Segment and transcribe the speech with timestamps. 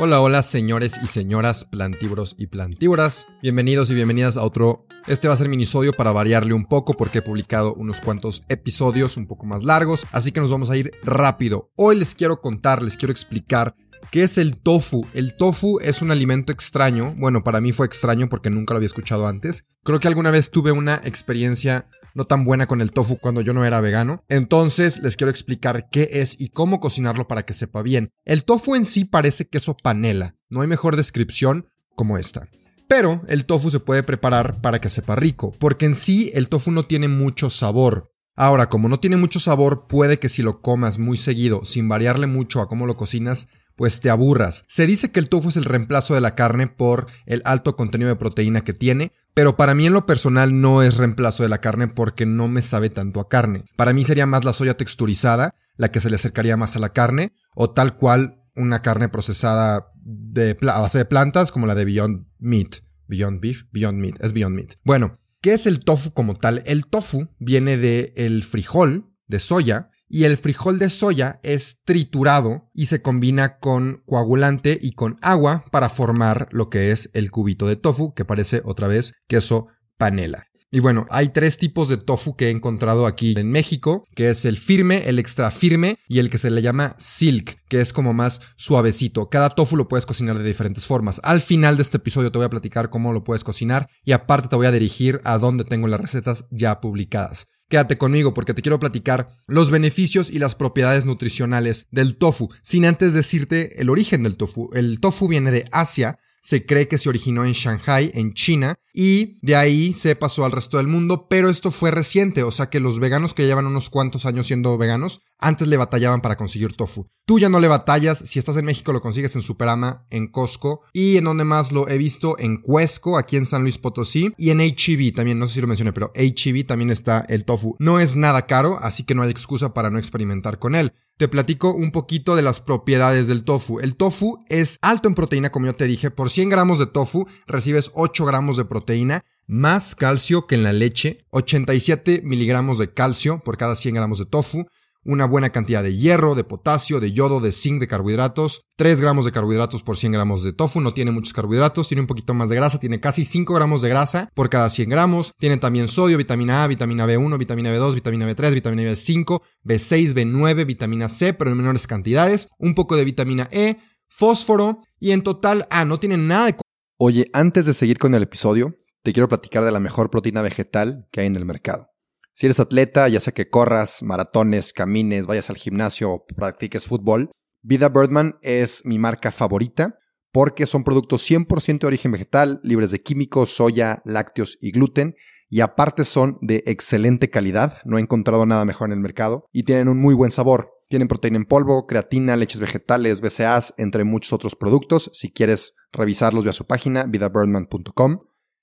[0.00, 3.26] Hola, hola señores y señoras plantívoros y plantívoras.
[3.42, 4.86] Bienvenidos y bienvenidas a otro...
[5.08, 9.16] Este va a ser minisodio para variarle un poco porque he publicado unos cuantos episodios
[9.16, 11.72] un poco más largos, así que nos vamos a ir rápido.
[11.74, 13.74] Hoy les quiero contar, les quiero explicar
[14.10, 15.06] ¿Qué es el tofu?
[15.12, 17.14] El tofu es un alimento extraño.
[17.18, 19.66] Bueno, para mí fue extraño porque nunca lo había escuchado antes.
[19.84, 23.52] Creo que alguna vez tuve una experiencia no tan buena con el tofu cuando yo
[23.52, 24.24] no era vegano.
[24.28, 28.10] Entonces les quiero explicar qué es y cómo cocinarlo para que sepa bien.
[28.24, 30.36] El tofu en sí parece queso panela.
[30.48, 32.48] No hay mejor descripción como esta.
[32.88, 36.70] Pero el tofu se puede preparar para que sepa rico, porque en sí el tofu
[36.70, 38.12] no tiene mucho sabor.
[38.34, 42.26] Ahora, como no tiene mucho sabor, puede que si lo comas muy seguido, sin variarle
[42.28, 44.64] mucho a cómo lo cocinas, pues te aburras.
[44.68, 48.08] Se dice que el tofu es el reemplazo de la carne por el alto contenido
[48.08, 51.60] de proteína que tiene, pero para mí en lo personal no es reemplazo de la
[51.60, 53.64] carne porque no me sabe tanto a carne.
[53.76, 56.92] Para mí sería más la soya texturizada, la que se le acercaría más a la
[56.92, 61.84] carne, o tal cual una carne procesada de a base de plantas como la de
[61.84, 62.80] Beyond Meat.
[63.06, 64.74] Beyond Beef, Beyond Meat, es Beyond Meat.
[64.82, 66.64] Bueno, ¿qué es el tofu como tal?
[66.66, 72.70] El tofu viene del el frijol de soya y el frijol de soya es triturado
[72.74, 77.66] y se combina con coagulante y con agua para formar lo que es el cubito
[77.66, 80.47] de tofu, que parece otra vez queso panela.
[80.70, 84.44] Y bueno, hay tres tipos de tofu que he encontrado aquí en México, que es
[84.44, 88.12] el firme, el extra firme y el que se le llama silk, que es como
[88.12, 89.30] más suavecito.
[89.30, 91.22] Cada tofu lo puedes cocinar de diferentes formas.
[91.24, 94.48] Al final de este episodio te voy a platicar cómo lo puedes cocinar y aparte
[94.48, 97.46] te voy a dirigir a donde tengo las recetas ya publicadas.
[97.70, 102.84] Quédate conmigo porque te quiero platicar los beneficios y las propiedades nutricionales del tofu, sin
[102.86, 104.70] antes decirte el origen del tofu.
[104.72, 106.18] El tofu viene de Asia,
[106.48, 110.52] se cree que se originó en Shanghai, en China, y de ahí se pasó al
[110.52, 113.90] resto del mundo, pero esto fue reciente, o sea que los veganos que llevan unos
[113.90, 117.06] cuantos años siendo veganos, antes le batallaban para conseguir tofu.
[117.26, 120.84] Tú ya no le batallas, si estás en México lo consigues en Superama, en Costco,
[120.94, 124.48] y en donde más lo he visto, en Cuesco, aquí en San Luis Potosí, y
[124.48, 127.76] en HEB también, no sé si lo mencioné, pero HEB también está el tofu.
[127.78, 131.28] No es nada caro, así que no hay excusa para no experimentar con él te
[131.28, 133.80] platico un poquito de las propiedades del tofu.
[133.80, 136.10] El tofu es alto en proteína, como yo te dije.
[136.10, 140.72] Por 100 gramos de tofu recibes 8 gramos de proteína, más calcio que en la
[140.72, 144.66] leche, 87 miligramos de calcio por cada 100 gramos de tofu,
[145.04, 149.24] una buena cantidad de hierro, de potasio, de yodo, de zinc, de carbohidratos, 3 gramos
[149.24, 152.48] de carbohidratos por 100 gramos de tofu, no tiene muchos carbohidratos, tiene un poquito más
[152.48, 156.16] de grasa, tiene casi 5 gramos de grasa por cada 100 gramos, tiene también sodio,
[156.18, 161.50] vitamina A, vitamina B1, vitamina B2, vitamina B3, vitamina B5, B6, B9, vitamina C, pero
[161.50, 163.78] en menores cantidades, un poco de vitamina E,
[164.08, 166.56] fósforo y en total, ah, no tiene nada de...
[166.98, 171.06] Oye, antes de seguir con el episodio, te quiero platicar de la mejor proteína vegetal
[171.12, 171.88] que hay en el mercado.
[172.38, 177.32] Si eres atleta, ya sea que corras, maratones, camines, vayas al gimnasio o practiques fútbol,
[177.62, 179.98] Vida Birdman es mi marca favorita
[180.30, 185.16] porque son productos 100% de origen vegetal, libres de químicos, soya, lácteos y gluten,
[185.50, 189.64] y aparte son de excelente calidad, no he encontrado nada mejor en el mercado, y
[189.64, 190.70] tienen un muy buen sabor.
[190.88, 195.10] Tienen proteína en polvo, creatina, leches vegetales, BCAAs, entre muchos otros productos.
[195.12, 198.20] Si quieres revisarlos, ve a su página, vidabirdman.com.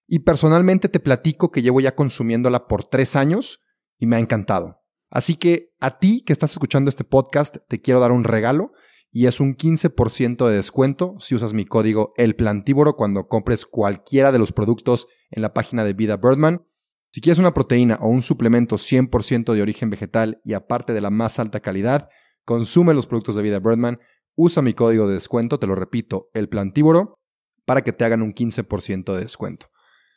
[0.08, 3.60] Y personalmente te platico que llevo ya consumiéndola por tres años
[3.98, 4.82] y me ha encantado.
[5.10, 8.74] Así que a ti que estás escuchando este podcast, te quiero dar un regalo
[9.12, 14.34] y es un 15% de descuento si usas mi código El Plantívoro cuando compres cualquiera
[14.34, 16.66] de los productos en la página de Vida Birdman.
[17.12, 21.12] Si quieres una proteína o un suplemento 100% de origen vegetal y aparte de la
[21.12, 22.10] más alta calidad,
[22.44, 24.00] consume los productos de Vida Birdman,
[24.36, 27.22] usa mi código de descuento, te lo repito, El Plantívoro,
[27.64, 29.68] para que te hagan un 15% de descuento.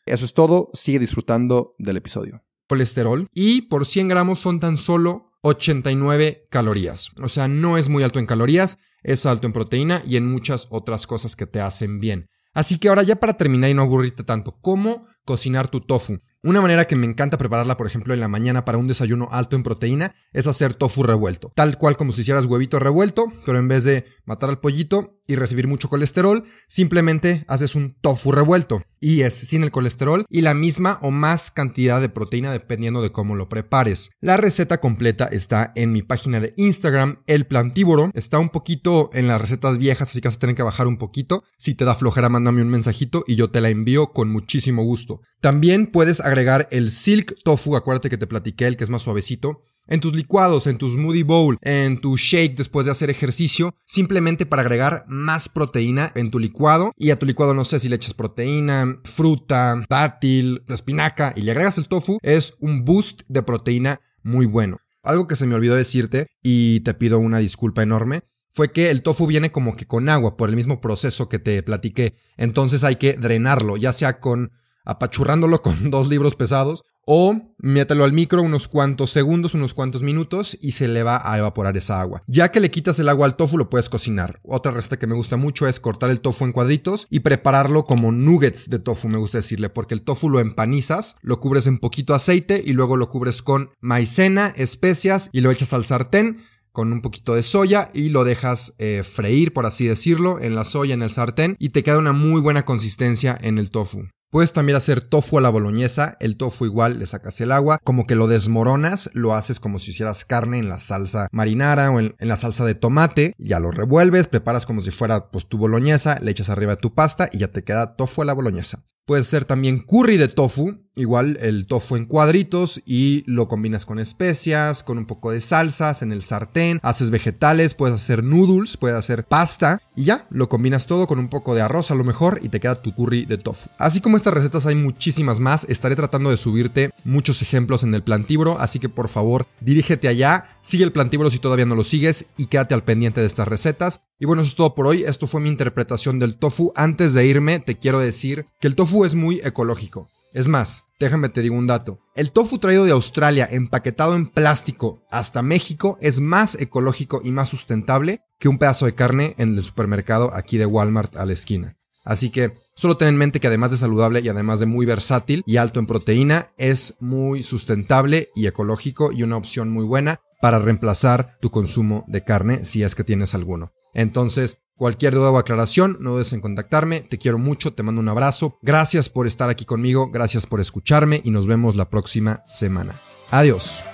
[0.07, 2.43] Eso es todo, sigue disfrutando del episodio.
[2.69, 7.11] Colesterol y por 100 gramos son tan solo 89 calorías.
[7.21, 10.67] O sea, no es muy alto en calorías, es alto en proteína y en muchas
[10.71, 12.29] otras cosas que te hacen bien.
[12.55, 16.19] Así que ahora ya para terminar y no aburrirte tanto, ¿cómo cocinar tu tofu?
[16.43, 19.57] Una manera que me encanta prepararla, por ejemplo, en la mañana para un desayuno alto
[19.57, 21.53] en proteína es hacer tofu revuelto.
[21.55, 25.35] Tal cual como si hicieras huevito revuelto, pero en vez de matar al pollito y
[25.35, 28.83] recibir mucho colesterol, simplemente haces un tofu revuelto.
[29.01, 33.13] Y es sin el colesterol y la misma o más cantidad de proteína dependiendo de
[33.13, 34.11] cómo lo prepares.
[34.21, 38.11] La receta completa está en mi página de Instagram, El Plantívoro.
[38.15, 40.99] Está un poquito en las recetas viejas, así que vas a tener que bajar un
[40.99, 41.45] poquito.
[41.59, 45.21] Si te da flojera, mándame un mensajito y yo te la envío con muchísimo gusto.
[45.41, 49.63] También puedes agregar el silk tofu, acuérdate que te platiqué el que es más suavecito,
[49.89, 54.47] en tus licuados, en tu smoothie bowl, en tu shake después de hacer ejercicio, simplemente
[54.47, 56.93] para agregar más proteína en tu licuado.
[56.97, 61.51] Y a tu licuado no sé si le echas proteína, fruta, dátil, espinaca y le
[61.51, 64.79] agregas el tofu, es un boost de proteína muy bueno.
[65.03, 69.03] Algo que se me olvidó decirte y te pido una disculpa enorme fue que el
[69.03, 72.17] tofu viene como que con agua por el mismo proceso que te platiqué.
[72.37, 74.53] Entonces hay que drenarlo, ya sea con
[74.85, 80.59] apachurrándolo con dos libros pesados o mételo al micro unos cuantos segundos, unos cuantos minutos
[80.61, 82.23] y se le va a evaporar esa agua.
[82.27, 84.41] Ya que le quitas el agua al tofu lo puedes cocinar.
[84.45, 88.13] Otra receta que me gusta mucho es cortar el tofu en cuadritos y prepararlo como
[88.13, 92.15] nuggets de tofu, me gusta decirle, porque el tofu lo empanizas, lo cubres en poquito
[92.15, 97.01] aceite y luego lo cubres con maicena, especias y lo echas al sartén con un
[97.01, 101.03] poquito de soya y lo dejas eh, freír, por así decirlo, en la soya, en
[101.03, 104.09] el sartén y te queda una muy buena consistencia en el tofu.
[104.31, 108.07] Puedes también hacer tofu a la boloñesa, el tofu igual le sacas el agua, como
[108.07, 112.15] que lo desmoronas, lo haces como si hicieras carne en la salsa marinara o en,
[112.19, 116.31] la salsa de tomate, ya lo revuelves, preparas como si fuera pues tu boloñesa, le
[116.31, 118.85] echas arriba de tu pasta y ya te queda tofu a la boloñesa.
[119.09, 123.99] Puede ser también curry de tofu, igual el tofu en cuadritos y lo combinas con
[123.99, 128.99] especias, con un poco de salsas en el sartén, haces vegetales, puedes hacer noodles, puedes
[128.99, 132.41] hacer pasta y ya, lo combinas todo con un poco de arroz a lo mejor
[132.43, 133.71] y te queda tu curry de tofu.
[133.79, 138.03] Así como estas recetas hay muchísimas más, estaré tratando de subirte muchos ejemplos en el
[138.03, 142.27] plantibro, así que por favor dirígete allá, sigue el plantibro si todavía no lo sigues
[142.37, 144.03] y quédate al pendiente de estas recetas.
[144.21, 145.05] Y bueno, eso es todo por hoy.
[145.05, 146.73] Esto fue mi interpretación del tofu.
[146.75, 148.75] Antes de irme, te quiero decir que el
[149.05, 150.09] es muy ecológico.
[150.33, 152.01] Es más, déjame te digo un dato.
[152.15, 157.49] El tofu traído de Australia, empaquetado en plástico hasta México, es más ecológico y más
[157.49, 161.77] sustentable que un pedazo de carne en el supermercado aquí de Walmart a la esquina.
[162.05, 165.43] Así que solo ten en mente que además de saludable y además de muy versátil
[165.47, 170.59] y alto en proteína, es muy sustentable y ecológico y una opción muy buena para
[170.59, 173.73] reemplazar tu consumo de carne si es que tienes alguno.
[173.93, 177.01] Entonces, cualquier duda o aclaración, no dudes en contactarme.
[177.01, 178.59] Te quiero mucho, te mando un abrazo.
[178.63, 182.95] Gracias por estar aquí conmigo, gracias por escucharme y nos vemos la próxima semana.
[183.31, 183.85] Adiós.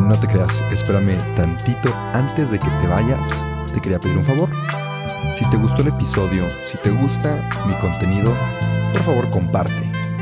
[0.00, 3.44] No te creas, espérame tantito antes de que te vayas.
[3.74, 4.48] Te quería pedir un favor.
[5.34, 8.34] Si te gustó el episodio, si te gusta mi contenido,
[8.94, 9.87] por favor comparte